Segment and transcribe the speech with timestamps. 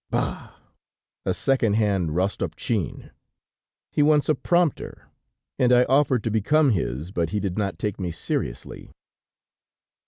[0.09, 0.55] Bah?
[1.25, 3.11] A second hand Rostopchin!
[3.91, 5.11] He wants a prompter,
[5.59, 8.89] and I offered to become his but he did not take me seriously.'